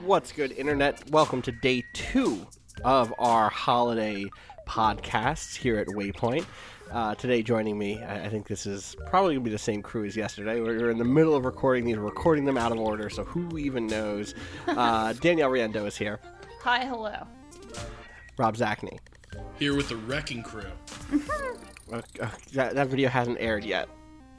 [0.00, 1.10] What's good, Internet?
[1.10, 2.46] Welcome to day two
[2.84, 4.26] of our holiday
[4.68, 6.44] podcasts here at Waypoint.
[6.92, 9.82] Uh, today, joining me, I I think this is probably going to be the same
[9.82, 10.60] crew as yesterday.
[10.60, 13.56] We're we're in the middle of recording these, recording them out of order, so who
[13.56, 14.34] even knows?
[14.68, 16.20] Uh, Danielle Riendeau is here.
[16.62, 17.26] Hi, hello.
[18.36, 18.98] Rob Zacny.
[19.58, 20.70] Here with the wrecking crew.
[21.92, 23.88] Uh, uh, that, that video hasn't aired yet.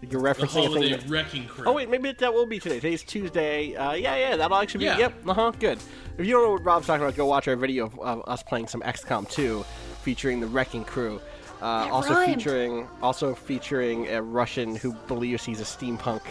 [0.01, 1.65] You're The referencing a thing that- wrecking crew.
[1.67, 2.75] Oh wait, maybe that will be today.
[2.75, 3.75] Today's Tuesday.
[3.75, 4.85] Uh, yeah, yeah, that'll actually be.
[4.85, 4.97] Yeah.
[4.99, 5.13] Yep.
[5.27, 5.51] Uh huh.
[5.59, 5.79] Good.
[6.17, 8.43] If you don't know what Rob's talking about, go watch our video of, of us
[8.43, 9.63] playing some XCOM 2,
[10.03, 11.19] featuring the Wrecking Crew.
[11.61, 12.35] Uh, That also rhymed.
[12.35, 16.21] featuring also featuring a Russian who believes he's a steampunk.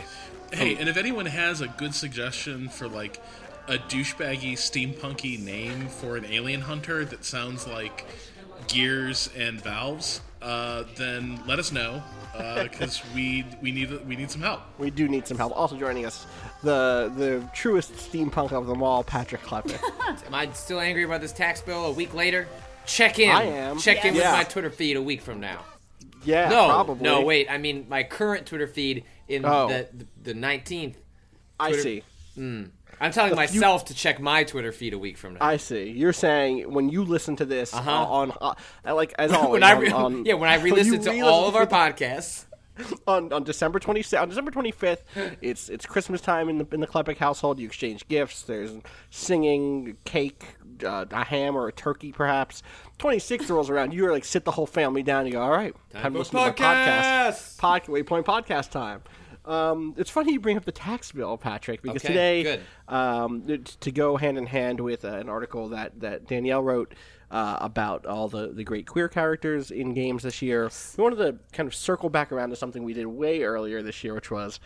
[0.52, 3.20] Hey, and if anyone has a good suggestion for like
[3.66, 8.04] a douchebaggy, steampunky name for an alien hunter that sounds like
[8.68, 12.02] gears and valves, uh, then let us know
[12.62, 14.60] because we we need we need some help.
[14.78, 15.56] We do need some help.
[15.56, 16.26] Also joining us,
[16.62, 19.80] the the truest steampunk of them all, Patrick Klepek.
[20.26, 22.46] Am I still angry about this tax bill a week later?
[22.86, 23.30] Check in.
[23.30, 23.78] I am.
[23.78, 24.30] Check in Yeah.
[24.32, 25.64] with my Twitter feed a week from now.
[26.24, 27.02] yeah, No, probably.
[27.02, 27.50] no, wait.
[27.50, 29.66] I mean my current Twitter feed in Oh.
[29.68, 29.88] the
[30.22, 30.96] the nineteenth.
[31.58, 32.02] I Twitter- see.
[33.00, 35.40] I'm telling myself to check my Twitter feed a week from now.
[35.42, 35.90] I see.
[35.90, 37.90] You're saying when you listen to this Uh-huh.
[37.90, 38.54] uh, on uh,
[38.94, 41.56] like as always when I re- on- yeah, when I re-listen to re-listen all of
[41.56, 42.44] our podcasts.
[43.06, 44.98] on, on December 26th, on December 25th,
[45.40, 47.58] it's it's Christmas time in the in the Klepek household.
[47.58, 48.42] You exchange gifts.
[48.42, 48.70] There's
[49.10, 50.44] singing, cake,
[50.84, 52.62] uh, a ham or a turkey, perhaps.
[52.98, 53.92] 26th rolls around.
[53.94, 55.20] You are like sit the whole family down.
[55.20, 57.28] and You go, all right, time, to for listen to my podcast.
[57.30, 59.02] podcast." Pod, Waypoint podcast time.
[59.46, 62.08] Um, it's funny you bring up the tax bill, Patrick, because Okay,
[62.42, 63.46] today, um,
[63.80, 66.94] to go hand in hand with uh, an article that, that Danielle wrote
[67.30, 71.38] uh, about all the, the great queer characters in games this year, we wanted to
[71.52, 74.58] kind of circle back around to something we did way earlier this year, which was,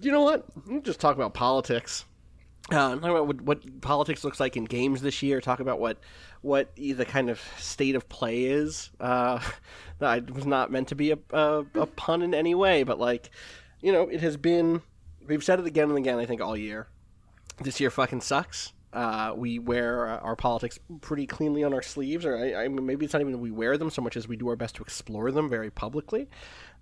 [0.00, 0.44] you know what?
[0.66, 2.04] Let's just talk about politics.
[2.70, 5.40] Uh, talk about what, what politics looks like in games this year.
[5.40, 5.98] Talk about what
[6.42, 8.90] what the kind of state of play is.
[9.00, 9.40] Uh,
[9.98, 13.30] that was not meant to be a, a, a pun in any way, but like,
[13.80, 14.82] you know, it has been.
[15.26, 16.18] We've said it again and again.
[16.18, 16.88] I think all year.
[17.60, 18.72] This year fucking sucks.
[18.90, 22.86] Uh, we wear uh, our politics pretty cleanly on our sleeves, or I, I mean,
[22.86, 24.82] maybe it's not even we wear them so much as we do our best to
[24.82, 26.28] explore them very publicly.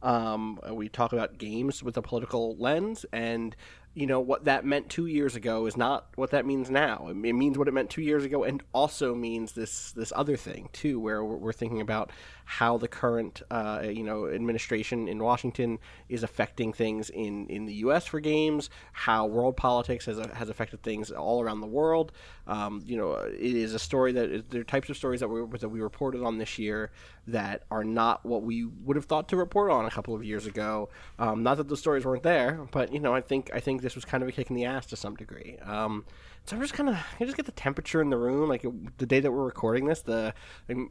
[0.03, 3.57] Um, we talk about games with a political lens, and
[3.95, 7.09] you know what that meant two years ago is not what that means now.
[7.09, 10.69] It, means what it meant two years ago, and also means this this other thing
[10.73, 12.13] too, where we're thinking about
[12.47, 17.75] how the current uh, you know administration in Washington is affecting things in, in the
[17.75, 18.07] U.S.
[18.07, 22.13] for games, how world politics has has affected things all around the world.
[22.47, 25.59] Um, you know, it is a story that there are types of stories that we
[25.59, 26.93] that we reported on this year
[27.27, 30.47] that are not what we would have thought to report on a couple of years
[30.47, 30.89] ago.
[31.19, 33.97] Um, not that the stories weren't there, but you know, I think I think this
[33.97, 35.59] was kind of a kick in the ass to some degree.
[35.65, 36.05] Um,
[36.47, 38.65] so I'm just kind of I just get the temperature in the room, like
[38.99, 40.03] the day that we're recording this.
[40.03, 40.33] The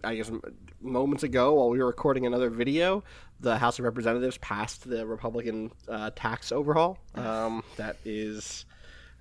[0.04, 0.30] I guess
[0.82, 3.04] moments ago while we were recording another video,
[3.40, 6.98] the House of Representatives passed the Republican uh, tax overhaul.
[7.16, 8.66] Um, that is.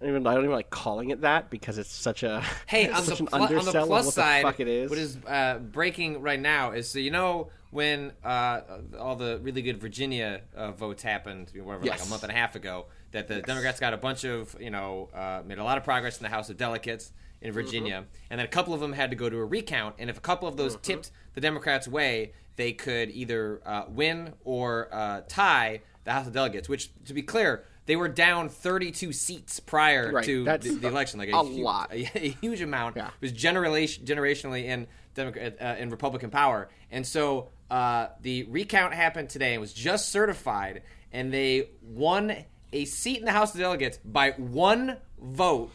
[0.01, 2.89] I don't even I don't even like calling it that because it's such a Hey,
[2.91, 4.91] on the, an on the plus side, the fuck it is.
[4.91, 8.61] what is uh, breaking right now is so you know when uh,
[8.99, 12.55] all the really good Virginia uh, votes happened, whatever, like a month and a half
[12.55, 15.85] ago, that the Democrats got a bunch of you know uh, made a lot of
[15.85, 18.25] progress in the House of Delegates in Virginia, Mm-hmm.
[18.31, 20.21] and then a couple of them had to go to a recount, and if a
[20.21, 25.81] couple of those tipped the Democrats' way, they could either uh, win or uh, tie
[26.05, 26.69] the House of Delegates.
[26.69, 27.65] Which, to be clear.
[27.87, 31.93] They were down 32 seats prior Right, to the, the election, like a hu- lot.
[31.93, 32.97] a, a huge amount.
[32.97, 33.09] Yeah.
[33.09, 38.95] It was generation, generationally in Democrat uh, in Republican power, and so uh, the recount
[38.95, 40.81] happened today and was just certified,
[41.13, 42.35] and they won
[42.75, 45.71] a seat in the House of Delegates by one vote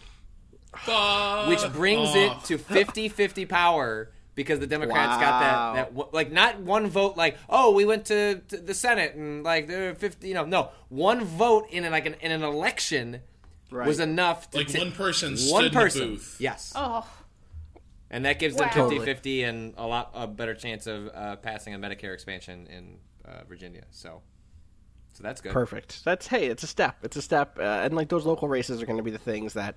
[1.48, 6.88] which brings it to 50-50 power because the Democrats got that that like not one
[6.88, 10.34] vote like oh we went to, to the Senate and like there were 50 you
[10.36, 13.22] know no one vote in an, like an, in an election
[13.72, 13.88] Right.
[13.88, 16.38] was enough to Like ta- one person stood one in the person booth.
[16.40, 17.08] yes Oh,
[18.10, 18.74] and that gives them Wow.
[18.74, 19.06] 50 Totally.
[19.06, 23.44] 50 and a lot a better chance of uh, passing a Medicare expansion in uh,
[23.48, 24.22] Virginia so
[25.20, 26.06] so that's good Perfect.
[26.06, 27.00] That's hey, it's a step.
[27.04, 29.52] It's a step, uh, and like those local races are going to be the things
[29.54, 29.76] that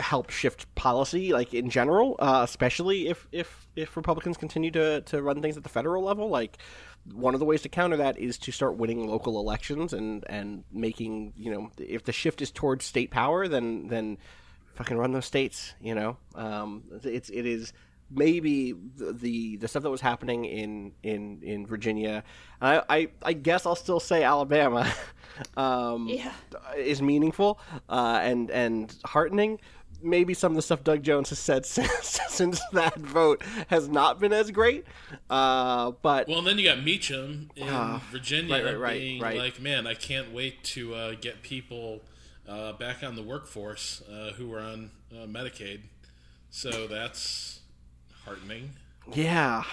[0.00, 5.22] help shift policy, like in general, uh, especially if if if Republicans continue to to
[5.22, 6.28] run things at the federal level.
[6.28, 6.58] Like
[7.14, 10.64] one of the ways to counter that is to start winning local elections and and
[10.72, 14.18] making you know if the shift is towards state power, then then
[14.74, 15.74] fucking run those states.
[15.80, 17.72] You know, um, it's it is
[18.10, 22.24] maybe the, the the stuff that was happening in in in Virginia.
[22.60, 24.92] I I, I guess I'll still say Alabama.
[25.56, 26.32] um, Yeah.
[26.76, 29.60] is meaningful uh, and and heartening.
[30.02, 31.90] Maybe some of the stuff Doug Jones has said since,
[32.28, 34.86] since that vote has not been as great,
[35.28, 39.36] uh, but Well, and then you got Meacham in Virginia right, right, right, being right.
[39.36, 42.00] like, man, I can't wait to uh, get people
[42.48, 45.82] uh, back on the workforce uh, who were on uh, Medicaid.
[46.48, 47.59] So that's
[48.24, 48.70] heartening.
[49.12, 49.64] yeah,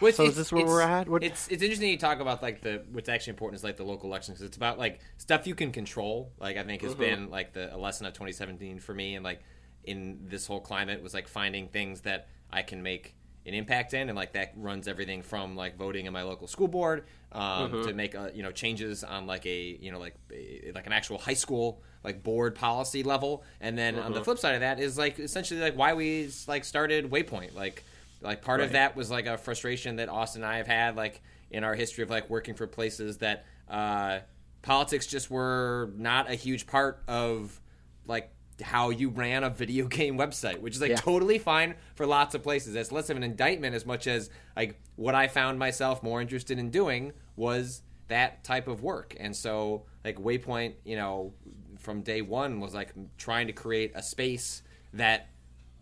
[0.00, 1.08] Well, So is this where we're at?
[1.08, 3.84] What- It's it's interesting you talk about like the what's actually important is like the
[3.84, 6.32] local elections 'cause it's about like stuff you can control.
[6.40, 7.00] Like I think has mm-hmm.
[7.00, 9.42] been like the a lesson of 2017 for me, and like
[9.84, 13.14] in this whole climate was like finding things that I can make
[13.46, 16.68] an impact in, and like that runs everything from like voting in my local school
[16.68, 20.72] board um, to make uh, you know changes on like a you know like a,
[20.74, 24.54] like an actual high school like board policy level, and then on the flip side
[24.54, 27.54] of that is like essentially like why we like started Waypoint.
[27.54, 27.84] Like
[28.20, 31.22] like part of that was like a frustration that Austin and I have had like
[31.50, 34.20] in our history of like working for places that uh,
[34.62, 37.60] politics just were not a huge part of
[38.06, 38.32] like
[38.62, 40.96] how you ran a video game website, which is like Yeah.
[40.96, 42.74] totally fine for lots of places.
[42.74, 46.58] That's less of an indictment as much as like what I found myself more interested
[46.58, 49.16] in doing was that type of work.
[49.18, 51.32] And so like Waypoint, you know,
[51.78, 54.62] from day one was like trying to create a space
[54.94, 55.28] that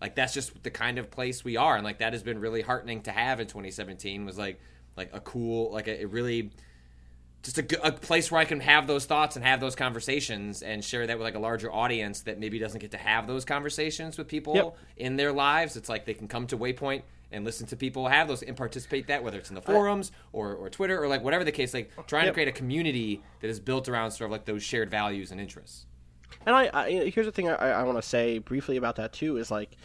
[0.01, 2.63] like that's just the kind of place we are and like that has been really
[2.63, 4.59] heartening to have in 2017 was like
[4.97, 6.53] like a cool like a, it really
[7.43, 10.85] just a, a, place where I can have those thoughts and have those conversations and
[10.85, 14.19] share that with like a larger audience that maybe doesn't get to have those conversations
[14.19, 14.77] with people Yep.
[14.97, 15.77] in their lives.
[15.77, 17.03] It's like they can come to Waypoint
[17.33, 20.55] and listen to people have those and participate that whether it's in the forums or,
[20.55, 23.61] or Twitter or like whatever the case, like trying to create a community that is
[23.61, 25.87] built around sort of like those shared values and interests.
[26.47, 29.37] And I, I here's the thing I, I want to say briefly about that too
[29.37, 29.77] is like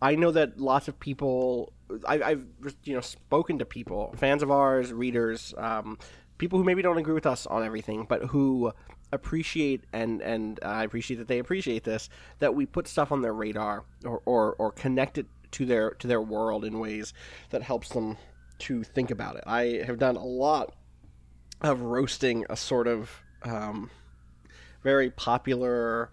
[0.00, 1.72] I know that lots of people
[2.06, 2.46] I, I've
[2.84, 5.98] you know spoken to people fans of ours readers um,
[6.42, 8.72] people who maybe don't agree with us on everything but who
[9.12, 12.08] appreciate and and I appreciate that they appreciate this
[12.40, 16.08] that we put stuff on their radar or, or or connect it to their to
[16.08, 17.14] their world in ways
[17.50, 18.16] that helps them
[18.58, 19.44] to think about it.
[19.46, 20.74] I have done a lot
[21.60, 23.08] of roasting a sort of
[23.44, 23.88] um,
[24.82, 26.10] very popular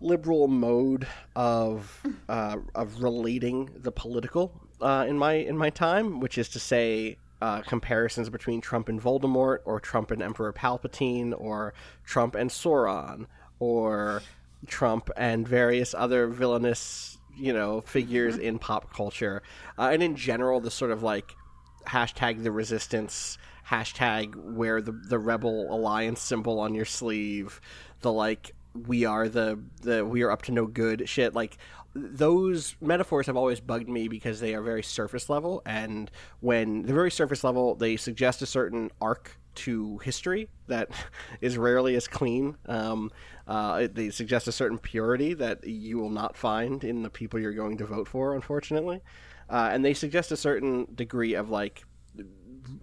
[0.00, 1.06] liberal mode
[1.36, 6.58] of uh, of relating the political uh, in my in my time, which is to
[6.58, 12.50] say uh, comparisons between Trump and Voldemort, or Trump and Emperor Palpatine, or Trump and
[12.50, 13.26] Sauron,
[13.58, 14.22] or
[14.66, 19.42] Trump and various other villainous you know figures in pop culture,
[19.78, 21.34] uh, and in general the sort of like
[21.86, 23.36] hashtag the resistance
[23.68, 27.60] hashtag wear the the rebel alliance symbol on your sleeve
[28.00, 31.34] the like we are the the we are up to no good shit.
[31.34, 31.56] Like
[31.94, 36.10] those metaphors have always bugged me because they are very surface level and
[36.40, 40.90] when they're very surface level they suggest a certain arc to history that
[41.40, 42.56] is rarely as clean.
[42.66, 43.10] Um,
[43.46, 47.52] uh, they suggest a certain purity that you will not find in the people you're
[47.52, 49.00] going to vote for, unfortunately.
[49.48, 51.84] Uh, and they suggest a certain degree of like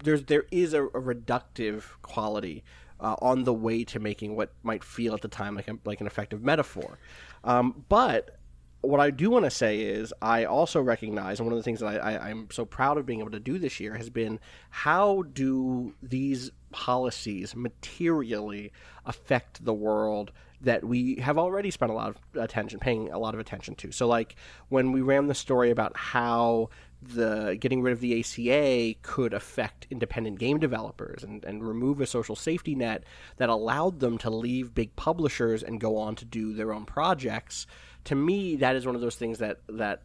[0.04, 2.64] there's there is a, a reductive quality
[3.00, 6.02] uh, on the way to making what might feel at the time like a, like
[6.02, 7.00] an effective metaphor.
[7.44, 8.38] Um, but
[8.82, 11.80] what I do want to say is I also recognize, and one of the things
[11.82, 15.24] that I, I'm so proud of being able to do this year has been how
[15.34, 18.72] do these policies materially
[19.06, 23.34] affect the world that we have already spent a lot of attention, paying a lot
[23.34, 23.92] of attention to.
[23.92, 24.36] So, like
[24.70, 26.70] when we ran the story about how
[27.02, 32.06] the getting rid of the ACA could affect independent game developers and, and remove a
[32.06, 33.04] social safety net
[33.38, 37.66] that allowed them to leave big publishers and go on to do their own projects.
[38.06, 40.04] To me, that is one of those things that that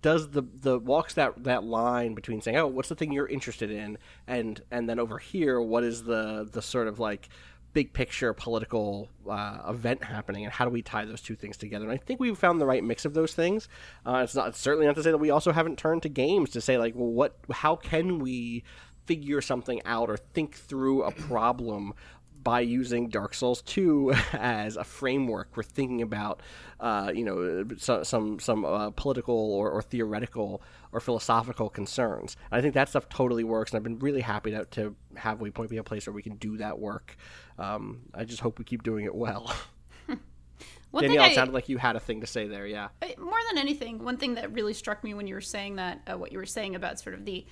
[0.00, 3.70] does the the walks that that line between saying, "Oh, what's the thing you're interested
[3.70, 7.28] in?" and and then over here, what is the the sort of like
[7.76, 11.84] big picture political uh, event happening, and how do we tie those two things together?
[11.84, 13.68] And I think we've found the right mix of those things.
[14.06, 16.48] Uh, it's not it's certainly not to say that we also haven't turned to games
[16.50, 18.64] to say like, well, what, how can we
[19.04, 21.92] figure something out or think through a problem
[22.46, 26.40] by using Dark Souls 2 as a framework for thinking about,
[26.78, 30.62] uh, you know, some some, some uh, political or, or, theoretical
[30.92, 32.36] or philosophical concerns.
[32.52, 35.40] And I think that stuff totally works, and I've been really happy to, to have
[35.40, 37.16] Waypoint be a place where we can do that work.
[37.58, 39.52] Um, I just hope we keep doing it well.
[40.96, 42.64] Danielle, I, it sounded like you had a thing to say there.
[42.64, 42.90] Yeah.
[43.18, 46.16] More than anything, one thing that really struck me when you were saying that, uh,
[46.16, 47.44] what you were saying about sort of the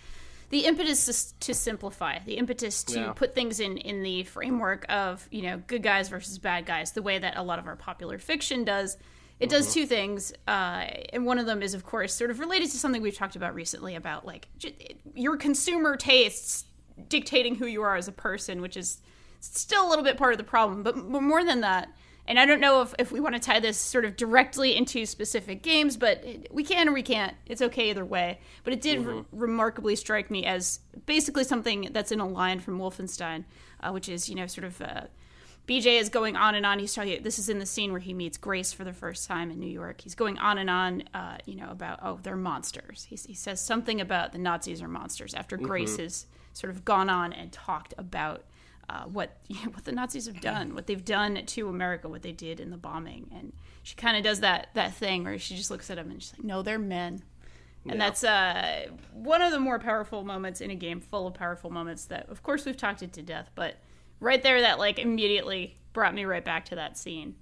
[0.55, 3.13] the impetus to, to simplify, the impetus to yeah.
[3.13, 7.03] put things in in the framework of you know good guys versus bad guys, the
[7.03, 8.97] way that a lot of our popular fiction does.
[9.41, 9.81] It does mm-hmm.
[9.81, 13.03] two things, uh, and one of them is, of course, sort of related to something
[13.03, 16.67] we've talked about recently about like j- your consumer tastes
[17.09, 19.03] dictating who you are as a person, which is
[19.41, 20.85] still a little bit part of the problem.
[20.85, 21.89] But, but more than that,
[22.27, 25.05] and I don't know if, if we want to tie this sort of directly into
[25.05, 27.35] specific games, but we can or we can't.
[27.47, 28.41] It's okay either way.
[28.63, 29.09] But it did mm-hmm.
[29.11, 33.45] re- remarkably strike me as basically something that's in a line from Wolfenstein,
[33.81, 35.03] uh, which is, you know, sort of uh,
[35.69, 36.79] BJ is going on and on.
[36.79, 39.51] He's talking, this is in the scene where he meets Grace for the first time
[39.51, 40.01] in New York.
[40.01, 43.07] He's going on and on, uh, you know, about, oh, they're monsters.
[43.09, 45.67] He, he, says something about the Nazis are monsters after mm-hmm.
[45.67, 48.45] Grace has sort of gone on and talked about
[48.89, 52.23] uh, what you know, what the Nazis have done, what they've done to America, what
[52.23, 55.57] they did in the bombing, and she kind of does that that thing where she
[55.57, 57.23] just looks at him and she's like, "No, they're men,"
[57.85, 57.99] and yeah.
[57.99, 62.07] that's uh, one of the more powerful moments in a game, full of powerful moments
[62.07, 63.77] that, of course, we've talked it to death, but
[64.21, 67.35] right there, that like immediately brought me right back to that scene,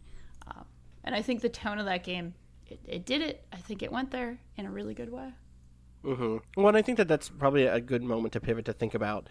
[0.46, 0.62] uh,
[1.04, 2.34] and I think the tone of that game,
[2.66, 3.46] it, it did it.
[3.52, 5.32] I think it went there in a really good way.
[6.04, 6.38] Mm-hmm.
[6.56, 9.28] Well, and I think that that's probably a good moment to pivot to think about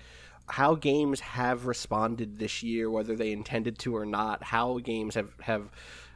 [0.52, 4.44] how games have responded this year, whether they intended to or not.
[4.44, 5.70] How games have have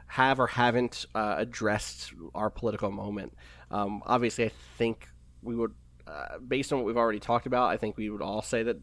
[0.07, 3.33] have or haven't uh, addressed our political moment.
[3.71, 5.07] Um, obviously, I think
[5.41, 5.73] we would,
[6.05, 8.77] uh, based on what we've already talked about, I think we would all say that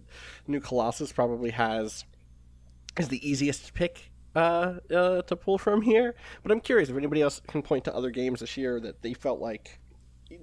[0.46, 2.04] New Colossus probably has
[2.98, 6.14] is the easiest pick uh, uh, to pull from here.
[6.42, 9.12] But I'm curious if anybody else can point to other games this year that they
[9.12, 9.80] felt like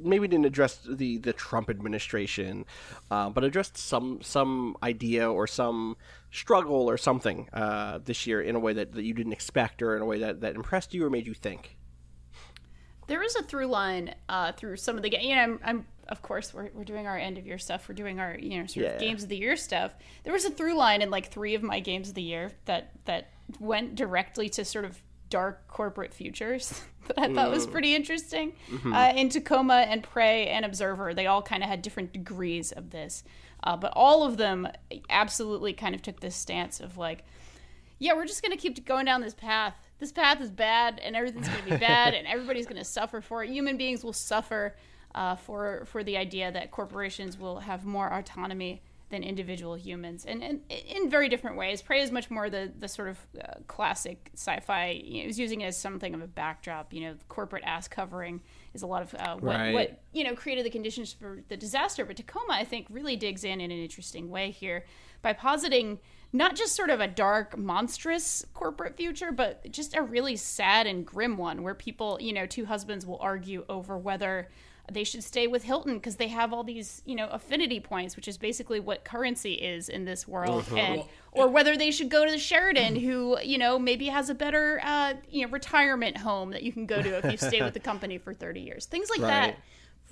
[0.02, 2.66] maybe didn't address the the Trump administration,
[3.12, 5.98] uh, but addressed some some idea or some
[6.32, 9.96] struggle or something uh, this year in a way that, that you didn't expect or
[9.96, 11.78] in a way that, that impressed you or made you think.
[13.08, 15.26] There is a through line uh, through some of the games.
[15.26, 17.90] You know, I'm, I'm, of course we're, we're doing our end of year stuff.
[17.90, 18.92] We're doing our you know sort yeah.
[18.94, 19.96] of games of the year stuff.
[20.24, 22.92] There was a through line in like three of my games of the year that
[23.06, 27.72] that went directly to sort of dark corporate futures that I thought was mm.
[27.72, 28.54] pretty interesting.
[28.70, 28.94] Mm-hmm.
[28.94, 32.90] Uh, in Tacoma and Prey and Observer, they all kind of had different degrees of
[32.92, 33.24] this.
[33.64, 34.68] Uh, but all of them
[35.10, 37.26] absolutely kind of took this stance of like,
[37.98, 39.76] yeah, we're just going to keep going down this path.
[40.00, 43.20] This path is bad, and everything's going to be bad, and everybody's going to suffer
[43.20, 43.50] for it.
[43.50, 44.76] Human beings will suffer
[45.14, 50.44] uh, for for the idea that corporations will have more autonomy than individual humans, and,
[50.44, 51.82] and in very different ways.
[51.82, 55.02] Prey is much more the the sort of uh, classic sci-fi.
[55.04, 56.94] You know, it was using it as something of a backdrop.
[56.94, 58.42] You know, corporate ass covering
[58.74, 59.74] is a lot of uh, what, right.
[59.74, 62.06] what you know created the conditions for the disaster.
[62.06, 64.86] But Tacoma, I think, really digs in in an interesting way here
[65.22, 66.00] by positing
[66.32, 71.06] not just sort of a dark, monstrous corporate future, but just a really sad and
[71.06, 74.50] grim one where people, you know, two husbands will argue over whether
[74.92, 78.28] they should stay with Hilton because they have all these, you know, affinity points, which
[78.28, 80.76] is basically what currency is in this world, uh-huh.
[80.76, 84.36] and or whether they should go to the Sheraton, who you know maybe has a
[84.36, 87.74] better, uh, you know, retirement home that you can go to if you stay with
[87.74, 88.86] the company for thirty years.
[88.86, 89.30] Things like right.
[89.30, 89.58] that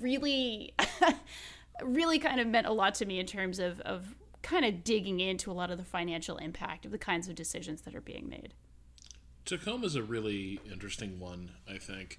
[0.00, 0.74] really,
[1.82, 5.20] really kind of meant a lot to me in terms of of kind of digging
[5.20, 8.28] into a lot of the financial impact of the kinds of decisions that are being
[8.28, 8.54] made.
[9.44, 12.18] Tacoma is a really interesting one, I think.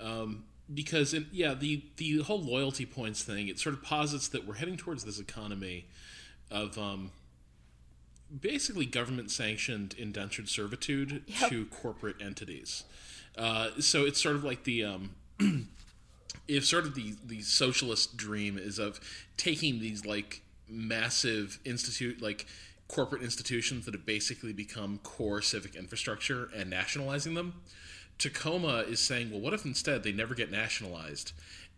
[0.00, 4.46] Um, because in, yeah the the whole loyalty points thing it sort of posits that
[4.46, 5.86] we're heading towards this economy
[6.50, 7.10] of um,
[8.40, 11.50] basically government sanctioned indentured servitude yep.
[11.50, 12.84] to corporate entities
[13.36, 15.10] uh, so it's sort of like the um,
[16.48, 19.00] if sort of the the socialist dream is of
[19.36, 22.46] taking these like massive institute like
[22.88, 27.54] corporate institutions that have basically become core civic infrastructure and nationalizing them
[28.18, 31.32] Tacoma is saying, well, what if instead they never get nationalized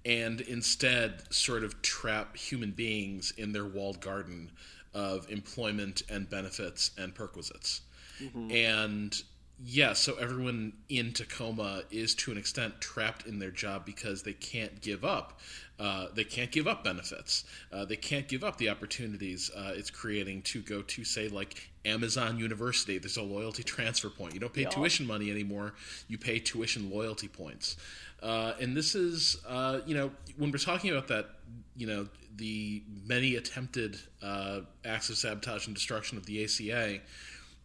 [0.05, 4.51] and instead sort of trap human beings in their walled garden
[4.95, 7.83] of employment and benefits and perquisites?
[8.23, 8.51] Mm-hmm.
[8.51, 9.23] And
[9.63, 14.33] yeah, so everyone in Tacoma is to an extent trapped in their job because they
[14.33, 15.39] can't give up.
[15.79, 17.45] Uh, they can't give up benefits.
[17.73, 21.70] Uh, they can't give up the opportunities uh, it's creating to go to, say, like
[21.85, 22.99] Amazon University.
[22.99, 24.35] There's a loyalty transfer point.
[24.35, 24.69] You don't pay Yeah.
[24.71, 25.75] tuition money anymore,
[26.09, 27.77] you pay tuition loyalty points.
[28.23, 31.39] Uh, and this is, uh, you know, when we're talking about that,
[31.77, 37.01] you know, the many attempted uh, acts of sabotage and destruction of the ACA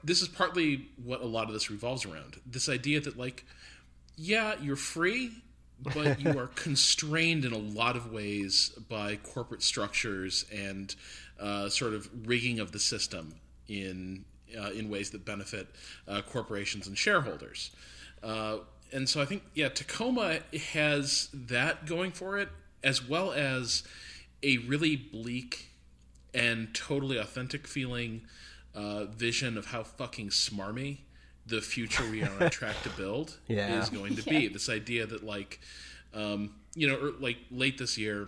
[0.05, 2.39] this is partly what a lot of this revolves around.
[2.45, 3.43] This idea that like,
[4.15, 5.31] yeah, you're free,
[5.81, 10.95] but you are constrained in a lot of ways by corporate structures and
[11.39, 13.33] uh, sort of rigging of the system
[13.67, 14.25] in
[14.57, 15.67] uh, in ways that benefit
[16.07, 17.71] uh, corporations and shareholders.
[18.23, 18.57] Uh,
[18.93, 20.39] and so I think yeah, Tacoma
[20.73, 22.49] has that going for it,
[22.83, 23.83] as well as
[24.43, 25.69] a really bleak
[26.33, 28.21] and totally authentic feeling
[28.75, 30.99] uh, vision of how fucking smarmy
[31.47, 33.79] the future we are on track to build Yeah.
[33.81, 34.47] is going to be.
[34.47, 35.59] This idea that like,
[36.13, 38.27] um, you know, or, like late this year,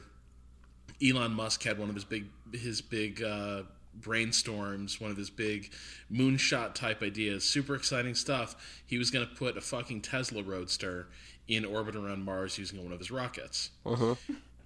[1.06, 3.64] Elon Musk had one of his big his big uh,
[4.02, 5.72] brainstorms, one of his big
[6.12, 8.56] moonshot type ideas, super exciting stuff.
[8.86, 11.08] He was going to put a fucking Tesla Roadster
[11.48, 14.16] in orbit around Mars using one of his rockets, Uh-huh.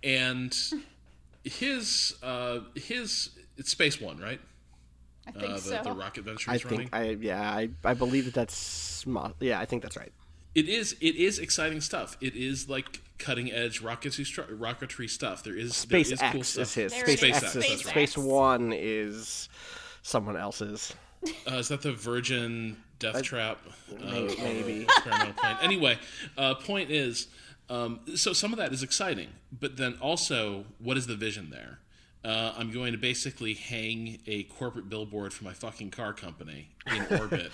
[0.04, 0.56] and
[1.44, 4.40] his uh, his it's Space One, right?
[5.28, 5.82] I think Uh, the, so.
[5.84, 6.80] the rocket venture I he's running.
[6.90, 10.12] think I yeah I, I believe that that's sm- yeah I think that's right.
[10.54, 12.18] It is it is exciting stuff.
[12.22, 14.26] It is like cutting edge rocketry
[14.58, 15.44] rocketry stuff.
[15.44, 16.74] There is there is SpaceX cool is stuff.
[16.74, 16.92] his.
[16.94, 17.56] There it SpaceX, is.
[17.56, 17.90] is SpaceX.
[17.90, 19.50] Space One is
[20.02, 20.94] someone else's.
[21.50, 23.60] Uh, is that the Virgin Death Trap?
[23.92, 24.84] Uh, maybe.
[24.84, 25.58] experimental plane.
[25.62, 26.00] Anyway,
[26.38, 27.28] uh, point is,
[27.70, 31.78] um, so some of that is exciting, but then also, what is the vision there?
[32.24, 37.02] Uh, I'm going to basically hang a corporate billboard for my fucking car company in
[37.20, 37.52] orbit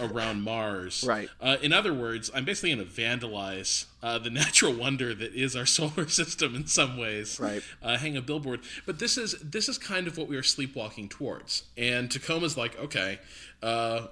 [0.00, 1.04] around Mars.
[1.06, 1.28] Right.
[1.40, 5.54] Uh, in other words, I'm basically going to vandalize uh, the natural wonder that is
[5.54, 7.38] our solar system in some ways.
[7.38, 7.62] Right.
[7.80, 11.08] Uh, hang a billboard, but this is this is kind of what we are sleepwalking
[11.08, 11.64] towards.
[11.76, 13.20] And Tacoma's like, okay,
[13.62, 14.08] uh,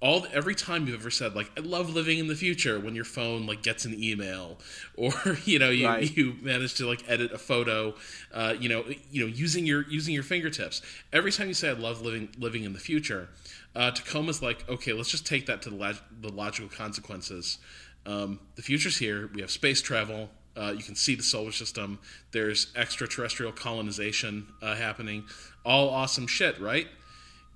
[0.00, 3.06] all every time you've ever said like I love living in the future when your
[3.06, 4.58] phone like gets an email
[4.96, 5.12] or
[5.44, 6.16] you know you Right.
[6.16, 7.94] you manage to like edit a photo
[8.32, 10.82] uh, you know you know using your using your fingertips.
[11.12, 13.28] Every time you say I love living living in the future
[13.74, 17.58] uh, Tacoma's like okay let's just take that to the, log- the logical consequences.
[18.04, 19.30] Um, the future's here.
[19.34, 20.28] We have space travel.
[20.56, 21.98] Uh, you can see the solar system.
[22.32, 25.24] There's extraterrestrial colonization uh, happening.
[25.64, 26.86] All awesome shit right?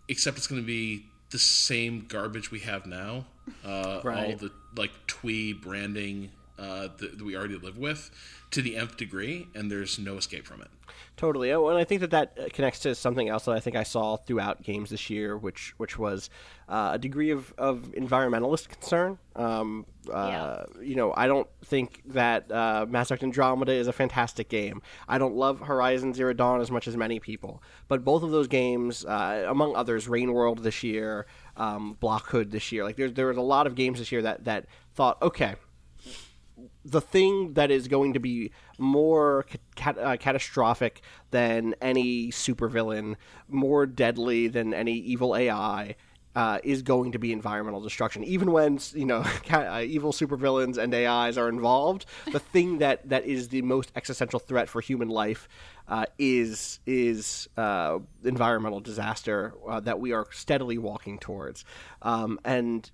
[0.09, 3.27] Except it's going to be the same garbage we have now.
[3.65, 4.39] Uh, All Right.
[4.39, 8.11] the like twee branding uh, that, that we already live with
[8.51, 10.69] to the nth degree, and there's no escape from it.
[11.17, 13.77] Totally, Oh, and I think that that uh, connects to something else that I think
[13.77, 16.31] I saw throughout games this year, which which was
[16.69, 19.19] uh, a degree of, of environmentalist concern.
[19.37, 24.49] Um, uh, You know, I don't think that uh, Mass Effect Andromeda is a fantastic
[24.49, 24.81] game.
[25.09, 28.49] I don't love Horizon Zero Dawn as much as many people, but both of those
[28.49, 33.27] games, uh, among others, Rain World this year, um, Blockhood this year, like there there
[33.27, 35.55] was a lot of games this year that that thought, okay,
[36.85, 43.17] the thing that is going to be more cat- uh, catastrophic than any supervillain,
[43.49, 45.97] more deadly than any evil AI,
[46.37, 48.23] uh, is going to be environmental destruction.
[48.25, 53.25] Even when you know uh, evil supervillains and AIs are involved, the thing that, that
[53.25, 55.49] is the most existential threat for human life
[55.89, 61.65] uh, is is uh, environmental disaster uh, that we are steadily walking towards,
[62.03, 62.91] um, and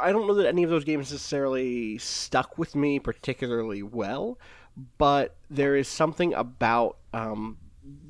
[0.00, 4.38] I don't know that any of those games necessarily stuck with me particularly well,
[4.98, 7.58] but there is something about um,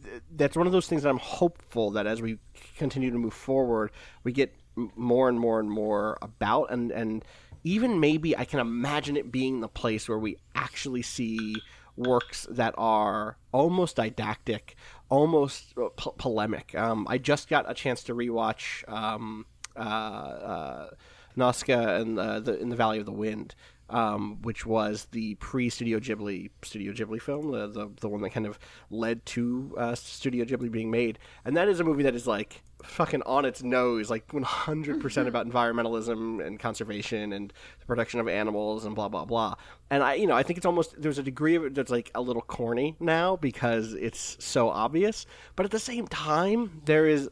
[0.03, 2.39] th- that's one of those things that I'm hopeful that as we
[2.77, 3.91] continue to move forward,
[4.23, 7.25] we get more and more and more about, and and
[7.63, 11.57] even maybe I can imagine it being the place where we actually see
[11.97, 14.77] works that are almost didactic,
[15.09, 16.75] almost uh, po- polemic.
[16.75, 18.89] Um, I just got a chance to rewatch.
[18.91, 20.91] Um, uh, uh,
[21.37, 23.55] Nausicaa and uh, the in the Valley of the Wind,
[23.91, 28.31] um, which was the pre Studio Ghibli Studio Ghibli film, the, the the one that
[28.31, 28.59] kind of
[28.91, 32.63] led to uh, Studio Ghibli being made, and that is a movie that is like
[32.83, 38.21] fucking on its nose, like one hundred percent about environmentalism and conservation and the protection
[38.21, 39.55] of animals and blah blah blah.
[39.91, 42.11] And I, you know, I think it's almost there's a degree of it that's like
[42.15, 47.29] a little corny now because it's so obvious, but at the same time, there is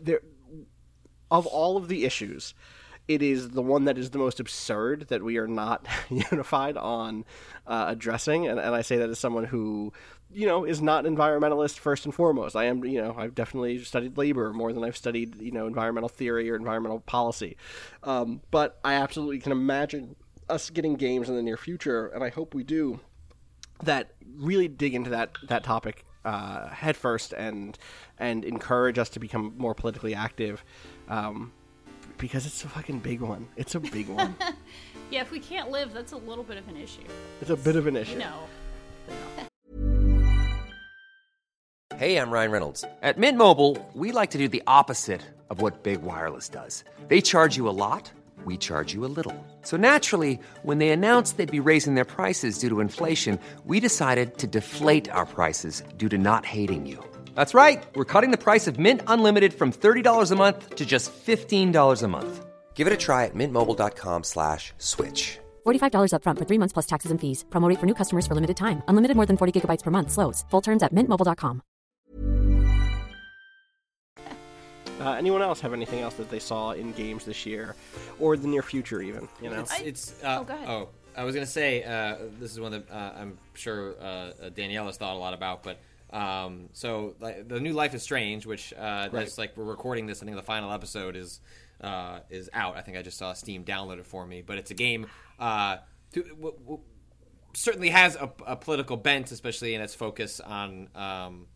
[0.00, 0.20] there
[1.30, 2.54] of all of the issues,
[3.14, 7.24] it is the one that is the most absurd that we are not unified on
[7.66, 8.46] uh, addressing.
[8.46, 9.92] And, and I say that as someone who
[10.34, 12.56] you know, is not environmentalist first and foremost.
[12.56, 16.08] I am, you know, I've definitely studied labor more than I've studied, you know, environmental
[16.08, 17.56] theory or environmental policy.
[18.02, 20.16] Um, but I absolutely can imagine
[20.48, 23.00] us getting games in the near future, and I hope we do,
[23.82, 27.76] that really dig into that that topic uh, headfirst and
[28.18, 30.64] and encourage us to become more politically active.
[31.08, 31.52] Um,
[32.18, 33.48] because it's a fucking big one.
[33.56, 34.34] It's a big one.
[35.10, 37.02] yeah, if we can't live, that's a little bit of an issue.
[37.40, 38.18] It's a bit of an issue.
[38.18, 38.34] No.
[41.98, 42.84] Hey, I'm Ryan Reynolds.
[43.02, 45.20] At Mint Mobile, we like to do the opposite
[45.50, 46.82] of what Big Wireless does.
[47.06, 48.10] They charge you a lot,
[48.44, 49.36] we charge you a little.
[49.60, 54.38] So naturally, when they announced they'd be raising their prices due to inflation, we decided
[54.38, 57.11] to deflate our prices due to not hating you.
[57.34, 57.84] That's right.
[57.94, 62.08] We're cutting the price of Mint Unlimited from $30 a month to just $15 a
[62.08, 62.46] month.
[62.74, 65.38] Give it a try at mintmobile.com slash switch.
[65.64, 67.44] $45 upfront for three months plus taxes and fees.
[67.50, 68.82] Promote for new customers for limited time.
[68.88, 70.10] Unlimited more than 40 gigabytes per month.
[70.10, 70.44] Slows.
[70.50, 71.62] Full terms at mintmobile.com.
[75.00, 77.74] Uh, anyone else have anything else that they saw in games this year,
[78.20, 79.28] or the near future even?
[79.42, 80.68] You know, It's, it's uh, oh, go ahead.
[80.68, 84.86] oh, I was gonna say uh, this is one that uh, I'm sure uh, Danielle
[84.86, 85.80] has thought a lot about, but
[86.12, 90.22] um, so like, the new Life is Strange, which uh, that's like we're recording this.
[90.22, 91.40] I think the final episode is
[91.80, 92.76] uh, is out.
[92.76, 95.06] I think I just saw Steam download it for me, but it's a game.
[95.38, 95.78] Uh,
[96.12, 96.80] to, w- w-
[97.54, 101.46] certainly has a, a political bent, especially in its focus on um,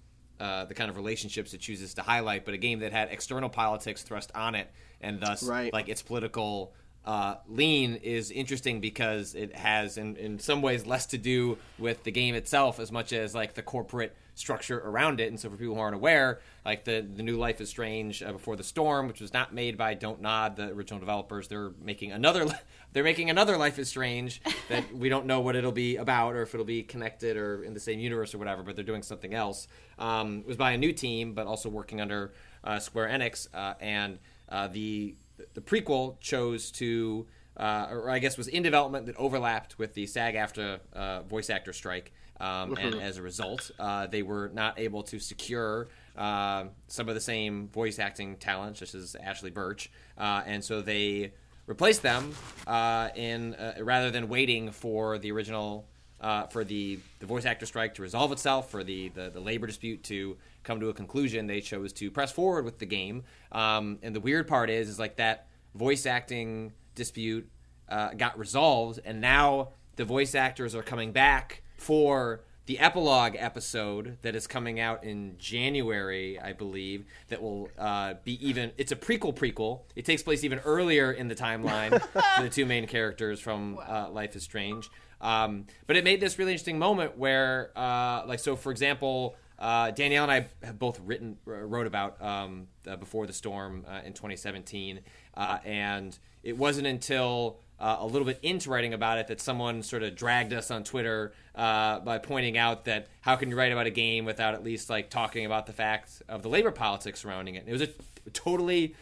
[0.41, 2.45] uh, the kind of relationships it chooses to highlight.
[2.45, 5.73] But a game that had external politics thrust on it, and thus Right.
[5.73, 6.73] like its political
[7.05, 12.03] uh, lean is interesting because it has, in, in some ways, less to do with
[12.03, 15.29] the game itself as much as like the corporate structure around it.
[15.29, 18.33] And so, for people who aren't aware, like the the new Life is Strange uh,
[18.33, 22.13] Before the Storm, which was not made by Don't Nod, the original developers, they're making
[22.13, 22.47] another.
[22.93, 26.41] They're making another Life is Strange that we don't know what it'll be about or
[26.41, 29.35] if it'll be connected or in the same universe or whatever, but they're doing something
[29.35, 29.69] else.
[29.99, 32.33] Um, it was by a new team, but also working under
[32.65, 34.19] uh, Square Enix, uh, and
[34.49, 35.15] uh, the
[35.55, 40.07] the prequel chose to, uh, or I guess was in development that overlapped with the
[40.07, 45.03] SAG-AFTRA uh, voice actor strike, um, and as a result, uh, they were not able
[45.05, 50.43] to secure uh, some of the same voice acting talent, such as Ashley Burch, uh,
[50.47, 51.33] and so they
[51.67, 52.35] replaced them
[52.67, 55.87] uh, in uh, rather than waiting for the original
[56.21, 59.67] uh, for the, the voice actor strike to resolve itself, for the, the, the labor
[59.67, 63.23] dispute to come to a conclusion, they chose to press forward with the game.
[63.53, 67.49] Um, and the weird part is, is like that voice acting dispute
[67.89, 74.19] uh, got resolved, and now the voice actors are coming back for the epilogue episode
[74.23, 78.73] that is coming out in January, I believe, that will uh, be even.
[78.77, 79.83] It's a prequel prequel.
[79.95, 82.01] It takes place even earlier in the timeline
[82.37, 84.91] for the two main characters from uh, Life is Strange.
[85.21, 89.91] Um, but it made this really interesting moment where, uh, like, so for example, uh,
[89.93, 94.13] Danielle and I have both written, wrote about um, uh, Before the Storm uh, in
[94.13, 95.01] 2017,
[95.35, 99.83] uh, and it wasn't until uh, a little bit into writing about it that someone
[99.83, 103.73] sort of dragged us on Twitter uh, by pointing out that how can you write
[103.73, 107.21] about a game without at least like talking about the fact of the labor politics
[107.21, 107.61] surrounding it?
[107.61, 108.95] And it was a totally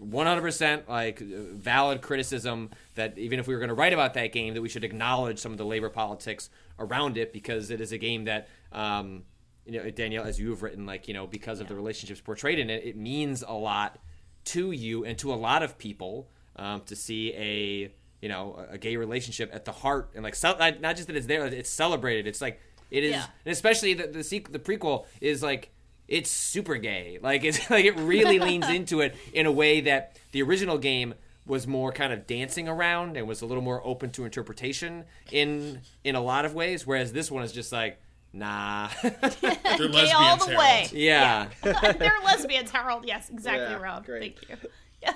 [0.00, 4.54] 100% like valid criticism that even if we were going to write about that game
[4.54, 7.98] that we should acknowledge some of the labor politics around it because it is a
[7.98, 9.24] game that um,
[9.66, 12.58] you know Danielle as you have written like you know because of the relationships portrayed
[12.58, 13.98] in it it means a lot
[14.44, 18.78] to you and to a lot of people um, to see a you know a
[18.78, 21.68] gay relationship at the heart and like cel- not not just that it's there it's
[21.68, 23.26] celebrated it's like it is Yeah.
[23.44, 25.70] and especially the the, sequ- the prequel is like
[26.08, 30.16] it's super gay like it's like it really leans into it in a way that
[30.30, 34.10] the original game was more kind of dancing around and was a little more open
[34.12, 38.00] to interpretation in in a lot of ways whereas this one is just like
[38.32, 40.58] nah They're Gay lesbians, all the Harold.
[40.58, 40.88] way.
[40.92, 43.04] yeah They're lesbians, Harold.
[43.06, 44.06] Yes, exactly, Yeah, Rob.
[44.06, 44.38] great.
[44.38, 45.12] Thank you.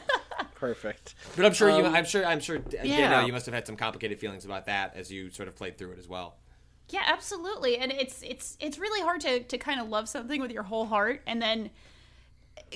[0.57, 1.15] Perfect.
[1.37, 2.83] but i'm sure you Um, i'm sure i'm sure yeah.
[2.83, 5.79] Danielle, you must have had some complicated feelings about that as you sort of played
[5.79, 6.37] through it as well
[6.89, 7.79] Yeah, absolutely.
[7.79, 10.87] And it's it's it's really hard to to kind of love something with your whole
[10.87, 11.71] heart and then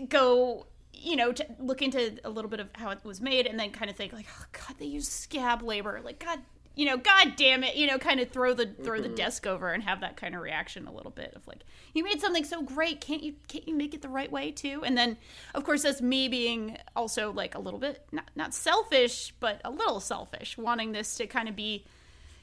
[0.08, 3.58] go you know to look into a little bit of how it was made and
[3.58, 6.40] then kind of think like oh god they use scab labor like god
[6.80, 9.70] you know god damn it you know kind of throw the throw the desk over
[9.70, 11.60] and have that kind of reaction a little bit of like
[11.94, 14.82] you made something so great can't you can't you make it the right way too
[14.84, 15.16] and then
[15.54, 19.70] of course that's me being also like a little bit not not selfish but a
[19.70, 21.84] little selfish wanting this to kind of be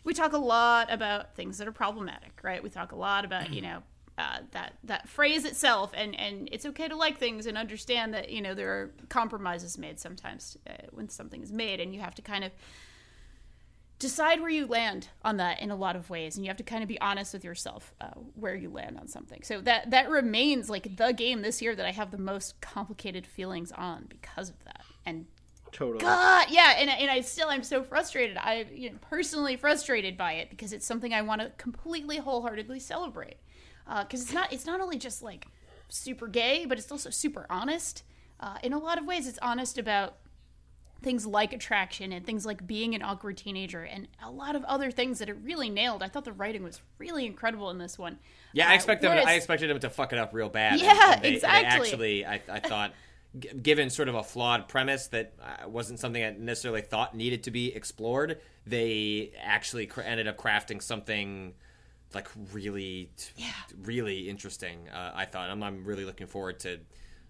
[0.07, 2.63] we talk a lot about things that are problematic, right?
[2.63, 3.83] We talk a lot about you know
[4.17, 8.29] uh, that that phrase itself, and and it's okay to like things and understand that
[8.29, 12.15] you know there are compromises made sometimes uh, when something is made, and you have
[12.15, 12.53] to kind of
[13.99, 16.63] decide where you land on that in a lot of ways and you have to
[16.63, 20.09] kind of be honest with yourself uh, where you land on something so that that
[20.09, 24.49] remains like the game this year that i have the most complicated feelings on because
[24.49, 25.25] of that and
[25.71, 25.99] Totally.
[25.99, 28.37] God, yeah, and, and I still I'm so frustrated.
[28.37, 32.79] I you know, personally frustrated by it because it's something I want to completely wholeheartedly
[32.79, 33.37] celebrate.
[33.85, 35.47] Because uh, it's not it's not only just like
[35.89, 38.03] super gay, but it's also super honest.
[38.39, 40.17] Uh, in a lot of ways, it's honest about
[41.01, 44.89] things like attraction and things like being an awkward teenager and a lot of other
[44.91, 46.01] things that it really nailed.
[46.01, 48.17] I thought the writing was really incredible in this one.
[48.53, 50.79] Yeah, I Uh, expected whereas- I expected them to fuck it up real bad.
[50.79, 51.61] Yeah, and they, exactly.
[51.61, 52.93] They actually, I, I thought,
[53.37, 57.43] g- given sort of a flawed premise that uh, wasn't something I necessarily thought needed
[57.43, 61.53] to be explored, they actually cr- ended up crafting something
[62.13, 63.43] like really, t-
[63.83, 64.89] really interesting.
[64.89, 65.49] Uh, I thought.
[65.49, 66.79] I'm, I'm really looking forward to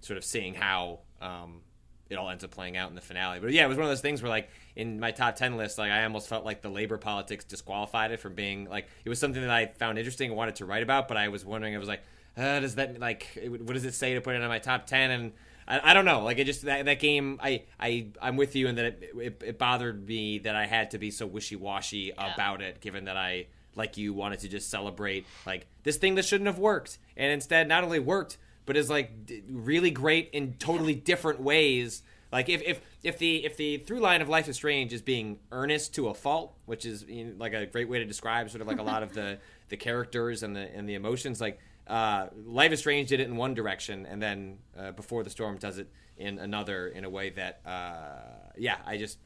[0.01, 0.99] sort of seeing how.
[1.19, 1.61] Um,
[2.09, 3.39] it all ends up playing out in the finale.
[3.39, 5.77] But yeah, it was one of those things where like in my top ten list,
[5.77, 9.19] like I almost felt like the labor politics disqualified it from being like it was
[9.19, 11.79] something that I found interesting and wanted to write about, but I was wondering, I
[11.79, 12.03] was like,
[12.37, 15.11] uh, does that like what does it say to put it on my top ten?
[15.11, 15.33] And
[15.67, 18.67] I, I don't know, like it just that, that game, I I I'm with you
[18.67, 22.11] in that it, it, it bothered me that I had to be so wishy washy
[22.11, 26.25] about it, given that I like you wanted to just celebrate like this thing that
[26.25, 28.37] shouldn't have worked, and instead not only worked
[28.67, 29.11] but is like
[29.49, 32.03] really great in totally different ways.
[32.31, 35.39] Like if, if if the if the through line of Life is Strange is being
[35.51, 38.61] earnest to a fault, which is you know, like a great way to describe sort
[38.61, 41.39] of like a lot of the the characters and the and the emotions.
[41.39, 45.29] Like uh, Life is Strange did it in one direction, and then uh, Before the
[45.29, 49.19] Storm does it in another in a way that uh, yeah, I just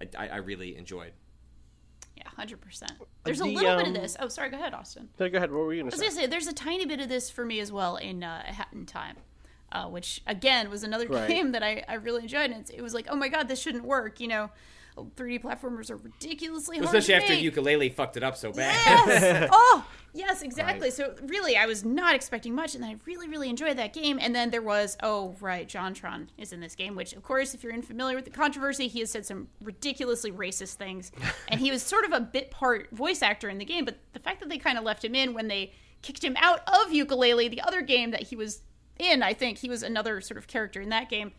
[0.00, 1.12] I, I I really enjoyed.
[2.16, 2.92] Yeah, hundred percent.
[3.24, 4.16] There's a The, little bit of um, this.
[4.18, 4.50] Oh, sorry.
[4.50, 5.08] Go ahead, Austin.
[5.20, 5.50] No, go ahead.
[5.52, 6.06] What were you going to was say?
[6.08, 8.52] gonna say there's a tiny bit of this for me as well in uh, A
[8.52, 9.16] Hat in Time,
[9.72, 11.28] uh, which again was another Right.
[11.34, 12.50] game that I, I really enjoyed.
[12.50, 14.18] And it's, it was like, oh my god, this shouldn't work.
[14.20, 14.50] You know,
[14.96, 16.86] 3D platformers are ridiculously hard.
[16.86, 17.44] Especially after make.
[17.44, 18.74] Yooka-Laylee fucked it up so bad.
[19.06, 19.48] Yes.
[19.52, 20.90] oh, yes, exactly.
[20.90, 24.18] So really, I was not expecting much, and then I really, really enjoyed that game.
[24.20, 27.62] And then there was, oh right, JonTron is in this game, which of course, if
[27.62, 31.12] you're unfamiliar with the controversy, he has said some ridiculously racist things,
[31.48, 33.84] and he was sort of a bit part voice actor in the game.
[33.84, 36.60] But the fact that they kind of left him in when they kicked him out
[36.66, 38.62] of Yooka-Laylee, the other game that he was
[38.98, 41.32] in, I think he was another sort of character in that game.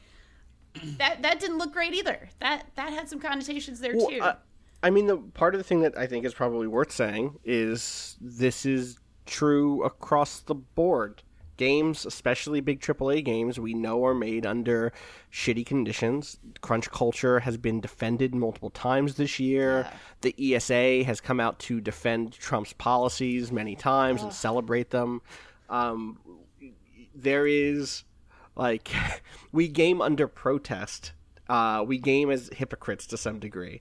[0.97, 2.29] That that didn't look great either.
[2.39, 4.21] That that had some connotations there Well, too.
[4.21, 4.35] I,
[4.83, 8.15] I mean, the part of the thing that I think is probably worth saying is
[8.21, 11.23] this is true across the board.
[11.57, 14.93] Games, especially big AAA games, we know are made under
[15.33, 16.37] shitty conditions.
[16.61, 19.89] Crunch culture has been defended multiple times this year.
[20.21, 25.23] The ESA has come out to defend Trump's policies many times and celebrate them.
[25.67, 26.19] Um,
[27.15, 28.03] there is
[28.57, 28.91] like
[29.53, 31.13] we game under protest.
[31.49, 33.79] Uh, we game as hypocrites to some degree.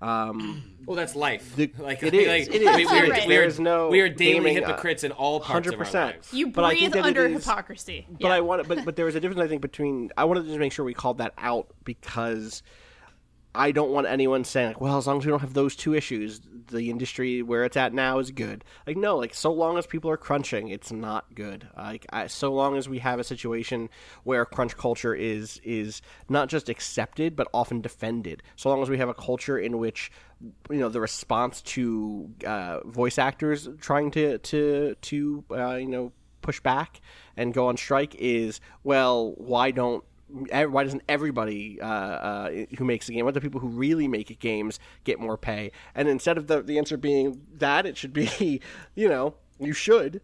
[0.00, 1.54] Um, Well, that's life.
[1.56, 2.74] The- like, it is, like, it is.
[2.76, 3.28] We, we are, Right.
[3.28, 5.84] we are, There's no we are daily gaming, uh, hypocrites in all parts of our
[5.84, 5.92] 100%.
[5.94, 6.32] lives.
[6.32, 8.06] you but I think breathe that under is- hypocrisy.
[8.18, 10.10] But I want, but but there was a difference I think between.
[10.16, 12.62] I wanted to just make sure we called that out because
[13.54, 15.94] I don't want anyone saying like, well, as long as we don't have those two
[15.94, 18.64] issues, the industry where it's at now is good.
[18.86, 21.68] Like no, like so long as people are crunching, it's not good.
[21.76, 23.90] Like I, so long as we have a situation
[24.24, 28.42] where crunch culture is is not just accepted but often defended.
[28.56, 30.10] So long as we have a culture in which
[30.70, 36.12] you know the response to uh, voice actors trying to to to uh, you know
[36.40, 37.00] push back
[37.36, 43.08] and go on strike is well why don't why doesn't everybody uh, uh, who makes
[43.08, 45.72] a game, what the people who really make games, get more pay?
[45.94, 48.60] And instead of the, the answer being that, it should be,
[48.94, 50.20] you know, you should.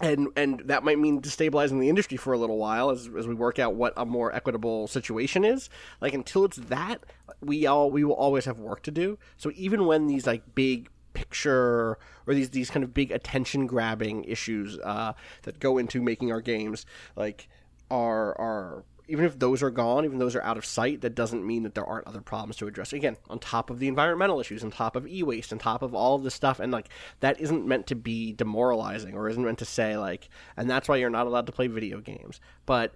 [0.00, 3.34] And and that might mean destabilizing the industry for a little while as, as we
[3.34, 5.70] work out what a more equitable situation is.
[6.00, 7.04] Like until it's that,
[7.40, 9.16] we all we will always have work to do.
[9.36, 14.24] So even when these like big picture or these these kind of big attention grabbing
[14.24, 17.48] issues uh, that go into making our games like
[17.90, 21.46] are are even if those are gone, even those are out of sight, that doesn't
[21.46, 22.94] mean that there aren't other problems to address.
[22.94, 26.14] Again, on top of the environmental issues, on top of e-waste, on top of all
[26.14, 26.88] of this stuff, and like
[27.20, 30.96] that isn't meant to be demoralizing or isn't meant to say like, and that's why
[30.96, 32.40] you're not allowed to play video games.
[32.64, 32.94] But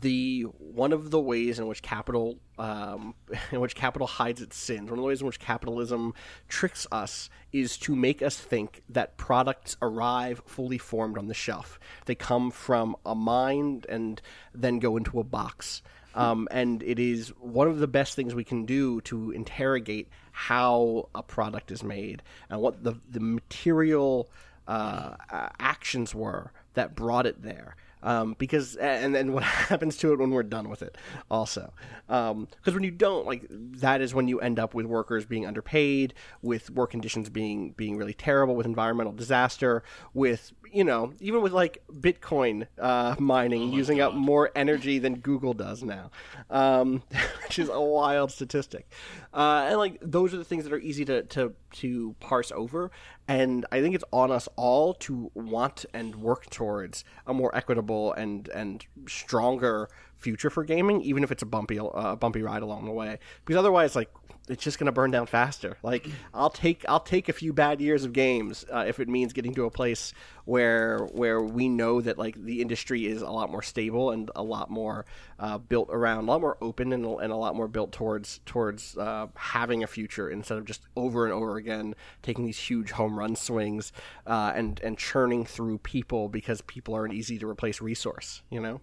[0.00, 3.14] the one of the ways in which capital um,
[3.52, 6.14] in which capital hides its sins, one of the ways in which capitalism
[6.48, 11.78] tricks us is to make us think that products arrive fully formed on the shelf.
[12.06, 14.20] They come from a mind and
[14.54, 15.82] then go into a box.
[16.14, 21.08] Um, and it is one of the best things we can do to interrogate how
[21.14, 24.28] a product is made and what the, the material
[24.68, 25.14] uh,
[25.58, 27.76] actions were that brought it there.
[28.02, 30.96] Um, because and then what happens to it when we're done with it,
[31.30, 31.72] also,
[32.06, 35.46] because um, when you don't like that is when you end up with workers being
[35.46, 39.82] underpaid, with work conditions being being really terrible, with environmental disaster,
[40.14, 44.08] with you know, even with like Bitcoin uh, mining oh using God.
[44.08, 46.10] up more energy than Google does now,
[46.50, 47.02] um,
[47.44, 48.90] which is a wild statistic.
[49.34, 52.90] Uh, and like those are the things that are easy to, to to parse over.
[53.28, 58.12] And I think it's on us all to want and work towards a more equitable
[58.12, 62.84] and and stronger future for gaming, even if it's a bumpy uh, bumpy ride along
[62.84, 63.18] the way.
[63.44, 64.10] Because otherwise, like
[64.48, 65.76] it's just going to burn down faster.
[65.82, 69.32] Like I'll take I'll take a few bad years of games uh, if it means
[69.32, 70.12] getting to a place
[70.44, 74.42] where where we know that like the industry is a lot more stable and a
[74.42, 75.06] lot more
[75.38, 78.96] uh, built around, a lot more open and, and a lot more built towards towards
[78.98, 83.18] uh, having a future instead of just over and over again taking these huge home
[83.18, 83.92] run swings
[84.26, 88.42] uh, and and churning through people because people are an easy to replace resource.
[88.50, 88.80] You know.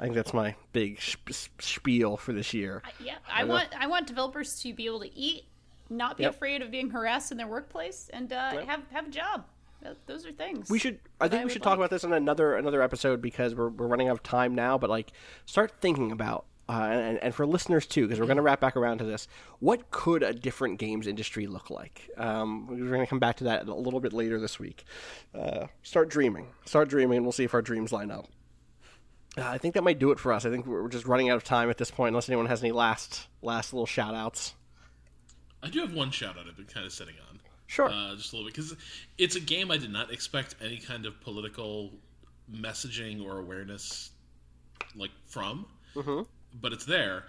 [0.00, 2.82] I think that's my big spiel for this year.
[3.00, 5.44] yeah, I, I want I want developers to be able to eat,
[5.90, 6.34] not be yep.
[6.34, 8.66] afraid of being harassed in their workplace, and uh, yep.
[8.66, 9.44] have have a job.
[10.06, 10.68] Those are things.
[10.68, 10.98] We should.
[11.20, 11.70] I think I we should like.
[11.70, 14.78] talk about this in another another episode because we're we're running out of time now.
[14.78, 15.12] But like,
[15.46, 18.76] start thinking about uh, and, and, for listeners too, because we're going to wrap back
[18.76, 19.26] around to this.
[19.60, 22.10] What could a different games industry look like?
[22.18, 24.84] Um, we're going to come back to that a little bit later this week.
[25.34, 26.48] Uh, start dreaming.
[26.66, 28.28] Start dreaming, and we'll see if our dreams line up.
[29.36, 30.44] Uh, I think that might do it for us.
[30.44, 32.72] I think we're just running out of time at this point, unless anyone has any
[32.72, 34.54] last last little shout outs.
[35.62, 37.40] I do have one shout out I've been kind of sitting on.
[37.66, 37.90] Sure.
[37.90, 38.54] Uh, just a little bit.
[38.54, 38.76] Because
[39.18, 41.92] it's a game I did not expect any kind of political
[42.50, 44.10] messaging or awareness
[44.96, 46.22] like from, mm-hmm.
[46.60, 47.24] but it's there.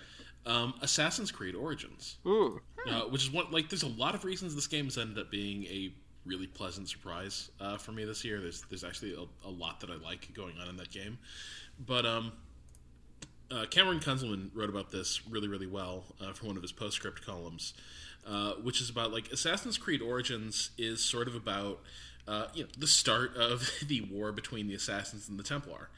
[0.45, 2.57] Um, Assassin's Creed Origins, mm.
[2.87, 5.29] uh, which is one like there's a lot of reasons this game has ended up
[5.29, 5.93] being a
[6.25, 8.39] really pleasant surprise uh, for me this year.
[8.39, 11.17] There's there's actually a, a, lot that I like going on in that game.
[11.79, 12.33] But um,
[13.51, 17.25] uh, Cameron Kunzelman wrote about this really, really well uh, for one of his postscript
[17.25, 17.73] columns,
[18.27, 21.79] uh, which is about like Assassin's Creed Origins is sort of about
[22.27, 25.89] uh, you know the start of the war between the Assassins and the Templar.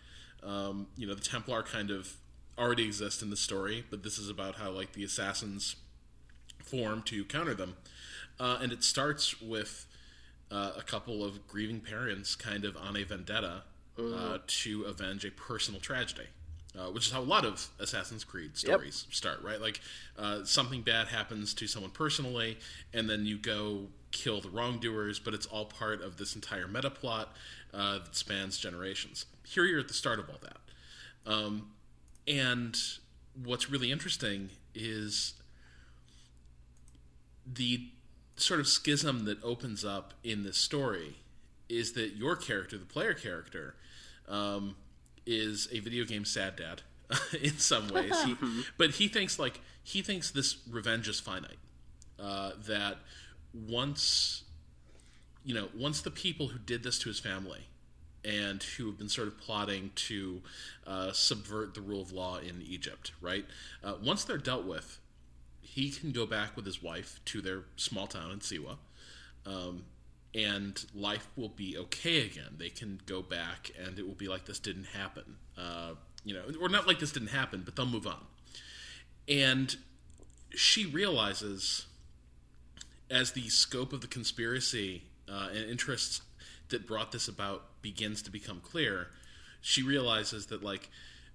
[0.43, 2.15] Um, you know, the Templar kind of
[2.57, 5.75] already exist in the story, but this is about how like the Assassins
[6.63, 7.75] form to counter them,
[8.39, 9.87] uh, and it starts with.
[10.53, 13.63] Uh, a couple of grieving parents kind of on a vendetta
[14.09, 16.27] uh, to avenge a personal tragedy.
[16.73, 19.13] Uh, which is how a lot of Assassin's Creed stories yep.
[19.13, 19.59] start, right?
[19.59, 19.81] Like
[20.17, 22.57] uh, something bad happens to someone personally,
[22.93, 26.89] and then you go kill the wrongdoers, but it's all part of this entire meta
[26.89, 27.35] plot
[27.73, 29.25] uh, that spans generations.
[29.45, 31.29] Here you're at the start of all that.
[31.29, 31.71] Um,
[32.25, 32.77] and
[33.43, 35.33] what's really interesting is
[37.45, 37.89] the
[38.35, 41.17] sort of schism that opens up in this story
[41.69, 43.75] is that your character, the player character,
[44.31, 44.75] um,
[45.27, 46.81] is a video game sad dad
[47.41, 48.13] in some ways.
[48.23, 48.35] he,
[48.77, 51.57] but he thinks like he thinks this revenge is finite.
[52.19, 52.97] Uh, that
[53.53, 54.43] once
[55.43, 57.61] you know, once the people who did this to his family
[58.23, 60.41] and who have been sort of plotting to
[60.85, 63.45] uh, subvert the rule of law in Egypt, right?
[63.83, 64.99] Uh, once they're dealt with,
[65.61, 68.77] he can go back with his wife to their small town in Siwa.
[69.45, 69.85] Um,
[70.33, 72.55] and life will be okay again.
[72.57, 75.37] They can go back, and it will be like this didn't happen.
[75.57, 78.23] Uh, you know, or not like this didn't happen, but they'll move on.
[79.27, 79.75] And
[80.51, 81.85] she realizes,
[83.09, 86.21] as the scope of the conspiracy uh, and interests
[86.69, 89.07] that brought this about begins to become clear,
[89.61, 90.89] she realizes that like,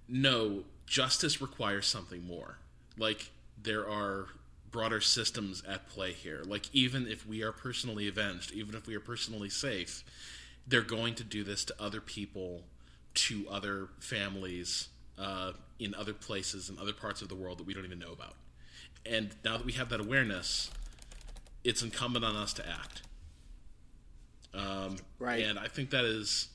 [0.07, 2.57] no, justice requires something more.
[2.97, 3.31] Like
[3.61, 4.27] there are
[4.71, 6.41] broader systems at play here.
[6.45, 10.03] Like, even if we are personally avenged, even if we are personally safe,
[10.67, 12.63] they're going to do this to other people,
[13.13, 17.73] to other families, uh, in other places, in other parts of the world that we
[17.73, 18.35] don't even know about.
[19.05, 20.69] And now that we have that awareness,
[21.63, 23.01] it's incumbent on us to act.
[24.53, 25.43] Um, right.
[25.43, 26.49] And I think that is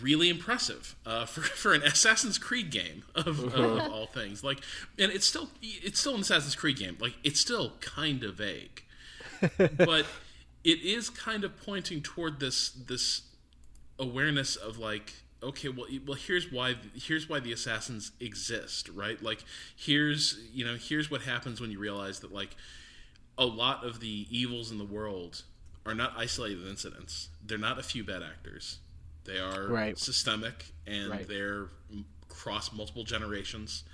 [0.00, 3.88] really impressive uh, for for an Assassin's Creed game of, of, uh-huh.
[3.92, 4.44] all things.
[4.44, 4.60] Like,
[4.98, 6.96] and it's still it's still an Assassin's Creed game.
[7.00, 8.82] Like, it's still kind of vague,
[9.58, 10.06] but
[10.64, 13.22] it is kind of pointing toward this this
[13.98, 19.44] awareness of like okay well well here's why here's why the assassins exist right like
[19.76, 22.56] here's you know here's what happens when you realize that like
[23.38, 25.42] a lot of the evils in the world
[25.86, 28.78] are not isolated incidents they're not a few bad actors
[29.24, 29.98] they are right.
[29.98, 31.28] systemic and right.
[31.28, 31.68] they're
[32.28, 33.84] cross multiple generations.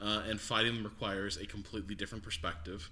[0.00, 2.90] Uh, and fighting them requires a completely different perspective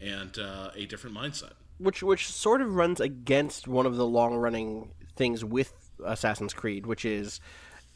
[0.00, 1.52] and uh, a different mindset.
[1.78, 6.86] Which which sort of runs against one of the long running things with Assassin's Creed,
[6.86, 7.40] which is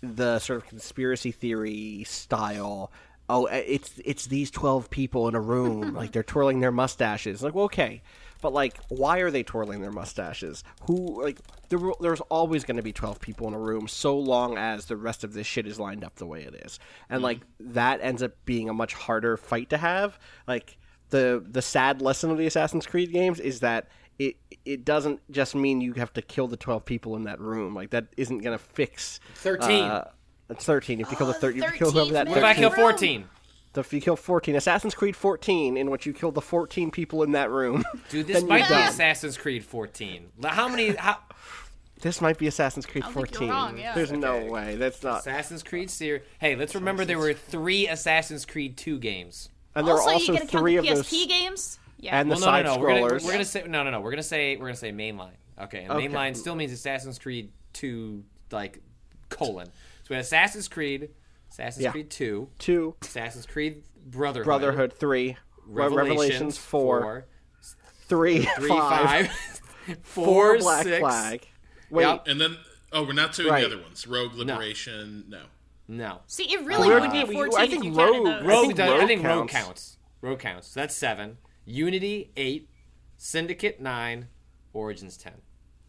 [0.03, 2.93] the sort of conspiracy theory style.
[3.29, 7.43] Oh, uh, it's it's these twelve people in a room, like they're twirling their mustaches.
[7.43, 8.03] Like, well, okay,
[8.43, 10.63] but like, why are they twirling their mustaches?
[10.87, 11.39] Who like
[11.71, 14.97] there, there's always going to be twelve people in a room, so long as the
[14.99, 16.79] rest of this shit is lined up the way it is,
[17.09, 20.19] and like that ends up being a much harder fight to have.
[20.47, 20.77] Like
[21.09, 23.89] the the sad lesson of the Assassin's Creed games is that
[24.19, 27.75] it it doesn't just mean you have to kill the twelve people in that room.
[27.75, 29.85] Like that isn't going to fix 13.
[29.85, 30.11] Uh,
[30.51, 31.01] it's thirteen.
[31.01, 32.31] If you kill the Oh, thir- if you kill whoever 13th that man.
[32.33, 33.25] What if I kill 13
[33.75, 33.81] 14?
[33.87, 37.33] if you kill 14 assassin's creed 14 in which you kill the 14 people in
[37.33, 38.89] that room Dude, this then might you're be done.
[38.89, 40.29] Assassin's Creed 14.
[40.45, 40.91] How many?
[40.95, 41.19] How,
[42.01, 43.95] this might be assassin's creed I don't think 14 you're wrong, yeah.
[43.95, 46.23] there's no way that's not Assassin's Creed series.
[46.41, 49.49] Hey, let's remember there were three Assassin's Creed 2 games.
[49.75, 51.79] and there also, are also you gotta count three the of PSP those games.
[51.99, 52.19] Yeah.
[52.21, 52.81] and the Well, no, side no, no.
[52.81, 54.01] We're gonna, we're, scrollers we're gonna say no, no, no.
[54.01, 55.31] We're gonna say we're gonna say mainline.
[55.61, 56.09] Okay, and Okay.
[56.09, 58.81] mainline still means Assassin's Creed 2, like
[59.29, 59.67] colon.
[59.67, 59.73] So
[60.11, 61.11] we had Assassin's Creed,
[61.53, 61.91] Assassin's Yeah.
[61.93, 65.37] Creed 2, two Assassin's Creed Brotherhood, brotherhood three
[65.67, 67.27] Revelations, revelations four, four,
[68.09, 69.31] three three, five, five,
[70.03, 70.99] four four, black six.
[70.99, 71.49] flag
[71.91, 72.27] wait Yep.
[72.27, 72.57] And then,
[72.93, 73.61] oh, we're not doing Right.
[73.61, 74.07] the other ones.
[74.07, 75.43] Rogue Liberation, no.
[75.89, 78.43] No, See, it really We're- would be 14 I if think you counted Rogue- those.
[78.43, 79.01] I Rogue think does.
[79.03, 79.53] I think Rogue counts.
[79.67, 79.99] counts.
[80.23, 80.69] Rogue counts.
[80.69, 81.39] So that's seven.
[81.67, 82.69] Unity eight.
[83.19, 84.29] Syndicate nine.
[84.73, 85.35] Origins ten.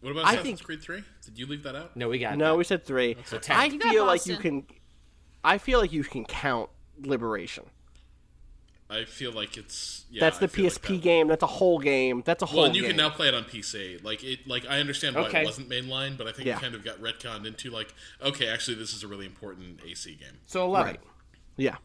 [0.01, 1.03] What about I Assassin's think- Creed 3?
[1.24, 1.95] Did you leave that out?
[1.95, 2.57] No, we got no that.
[2.57, 3.55] we said three So ten.
[3.57, 4.66] i You got feel like you can
[5.43, 6.69] i feel like you can count
[7.01, 7.65] liberation
[8.89, 10.05] I feel like it's.
[10.11, 12.53] Yeah, that's the feel like psp that- game that's a whole game that's a whole
[12.53, 12.57] game.
[12.57, 12.91] Well, and you game.
[12.91, 14.03] can now play it on PC.
[14.03, 15.41] Like it, like I understand why Okay.
[15.41, 16.57] it wasn't mainline, but I think Yeah.
[16.57, 17.91] it kind of got retconned into like,
[18.21, 20.37] okay, actually, this is a really important AC game.
[20.45, 20.91] So eleven.
[20.91, 20.99] Right.
[21.57, 21.77] yeah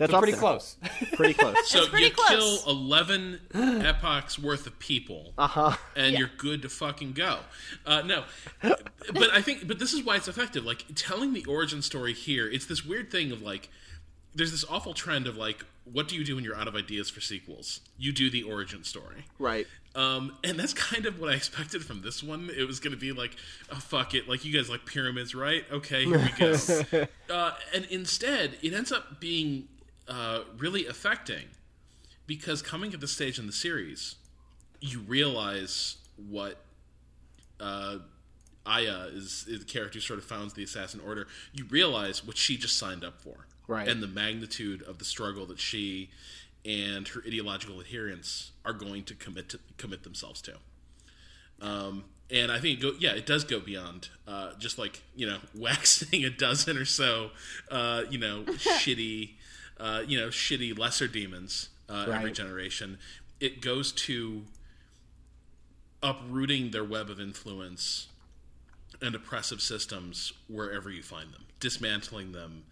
[0.00, 0.40] that's So up pretty there.
[0.40, 0.76] close.
[1.12, 2.28] pretty close So pretty you close.
[2.64, 7.38] kill eleven epochs worth of people, uh-huh and you're good to fucking go.
[7.86, 8.24] Uh, no,
[8.62, 10.64] but I think, but this is why it's effective.
[10.64, 13.68] Like telling the origin story here, it's this weird thing of like,
[14.34, 17.10] there's this awful trend of like, what do you do when you're out of ideas
[17.10, 17.80] for sequels?
[17.98, 19.24] You do the origin story.
[19.38, 22.48] right Um, and that's kind of what I expected from this one.
[22.56, 23.34] It was going to be like,
[23.72, 24.28] oh, fuck it.
[24.28, 25.64] Like, you guys like pyramids, right?
[25.72, 27.06] Okay, here we go.
[27.34, 29.66] uh, and instead, it ends up being
[30.10, 31.44] uh, really affecting
[32.26, 34.16] because coming at this stage in the series,
[34.80, 35.96] you realize
[36.28, 36.58] what
[37.58, 37.96] uh,
[38.66, 41.26] Aya is, is the character who sort of founds the Assassin Order.
[41.54, 43.86] You realize what she just signed up for, Right.
[43.86, 46.10] And the magnitude of the struggle that she
[46.64, 50.56] and her ideological adherents are going to commit to commit themselves to.
[51.60, 52.02] Um,
[52.32, 55.38] and I think it go, yeah, it does go beyond uh, just like you know
[55.56, 57.30] waxing a dozen or so,
[57.70, 59.34] uh, you know, shitty,
[59.80, 62.98] uh, you know, shitty lesser demons uh, every generation.
[63.40, 64.42] It goes to
[66.02, 68.08] uprooting their web of influence
[69.02, 72.64] and oppressive systems wherever you find them, dismantling them,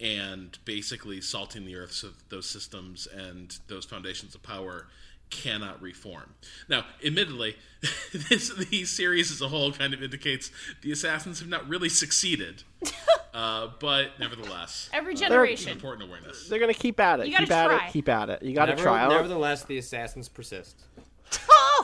[0.00, 4.86] and basically salting the earth so that those systems and those foundations of power
[5.30, 6.34] cannot reform.
[6.68, 7.56] Now, admittedly,
[8.12, 10.50] this the series as a whole kind of indicates
[10.82, 12.62] the assassins have not really succeeded,
[13.34, 15.72] uh, but nevertheless, Every uh, generation.
[15.72, 16.48] important awareness.
[16.48, 17.26] They're gonna keep at it.
[17.26, 17.86] You gotta at try.
[17.86, 17.92] it.
[17.92, 18.42] Keep at it.
[18.42, 19.08] You gotta try.
[19.08, 20.82] Nevertheless, the assassins persist.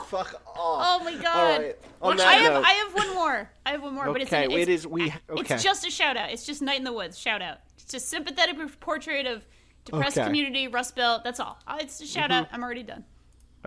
[0.07, 0.99] Fuck off.
[0.99, 1.35] Oh my god!
[1.35, 1.77] All right.
[2.01, 3.49] On that I have, note- I have one more.
[3.65, 5.55] I have one more, but it's, Okay, it's it is- we- okay.
[5.55, 6.31] It's just a shout out.
[6.31, 7.57] It's just Night in the Woods shout out.
[7.79, 9.45] It's a sympathetic portrait of
[9.85, 10.21] depressed Okay.
[10.21, 10.27] Mm-hmm.
[10.27, 10.67] community.
[10.67, 11.23] Rust Belt.
[11.23, 11.57] That's all.
[11.65, 12.47] Uh, It's a shout out.
[12.51, 13.05] I'm already done.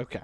[0.01, 0.21] Okay.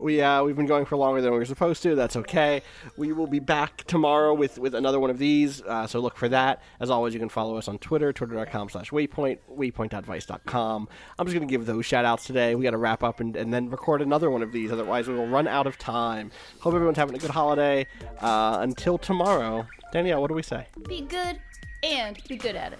[0.00, 1.96] We uh, we've been going for longer than we were supposed to.
[1.96, 2.62] That's okay.
[2.96, 5.60] We will be back tomorrow with, with another one of these.
[5.62, 6.62] Uh, so look for that.
[6.78, 10.88] As always, you can follow us on Twitter, twitter.com slash waypoint, waypoint.vice.com.
[11.18, 12.54] I'm just going to give those shout outs today.
[12.54, 14.70] We got to wrap up and, and then record another one of these.
[14.70, 16.30] Otherwise, we will run out of time.
[16.60, 17.84] Hope everyone's having a good holiday.
[18.20, 20.68] Uh, until tomorrow, Danielle, what do we say?
[20.88, 21.40] Be good
[21.82, 22.78] and be good at it.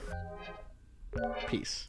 [1.48, 1.88] Peace.